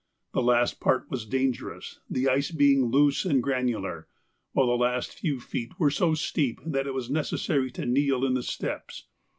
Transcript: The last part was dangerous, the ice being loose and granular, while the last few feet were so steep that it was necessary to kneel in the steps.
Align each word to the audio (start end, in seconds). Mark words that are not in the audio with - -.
The 0.33 0.41
last 0.41 0.79
part 0.79 1.11
was 1.11 1.27
dangerous, 1.27 1.99
the 2.09 2.27
ice 2.27 2.49
being 2.49 2.85
loose 2.85 3.23
and 3.23 3.43
granular, 3.43 4.07
while 4.51 4.65
the 4.65 4.73
last 4.73 5.13
few 5.13 5.39
feet 5.39 5.73
were 5.79 5.91
so 5.91 6.15
steep 6.15 6.59
that 6.65 6.87
it 6.87 6.95
was 6.95 7.11
necessary 7.11 7.69
to 7.69 7.85
kneel 7.85 8.25
in 8.25 8.33
the 8.33 8.41
steps. 8.41 9.05